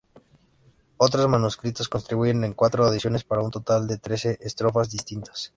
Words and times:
Otros 0.97 1.29
manuscritos 1.29 1.87
contribuyen 1.87 2.41
con 2.41 2.53
cuatro 2.53 2.83
adicionales, 2.85 3.23
para 3.23 3.43
un 3.43 3.51
total 3.51 3.85
de 3.85 3.99
trece 3.99 4.39
estrofas 4.41 4.89
distintas. 4.89 5.49